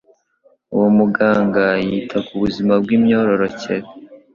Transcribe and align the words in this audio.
Uwo 0.73 0.87
muganga 0.97 1.63
yita 1.87 2.17
ku 2.25 2.33
buzima 2.41 2.73
bw'imyororokere 2.81 3.87